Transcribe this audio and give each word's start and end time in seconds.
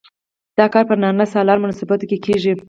دا 0.57 0.65
کار 0.73 0.83
په 0.89 0.95
نارینه 1.01 1.25
سالارو 1.33 1.63
مناسباتو 1.63 2.09
کې 2.09 2.17
کیږي. 2.25 2.53